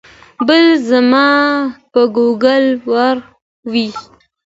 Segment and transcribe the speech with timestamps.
[0.47, 1.27] بل ځما
[1.91, 3.17] په ګوګل اور
[3.71, 3.87] وي